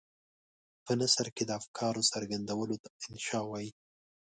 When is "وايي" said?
3.45-3.71